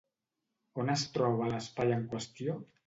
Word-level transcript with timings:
On 0.85 0.89
es 0.95 1.03
troba 1.19 1.51
l'espai 1.53 1.97
en 2.01 2.05
qüestió? 2.17 2.63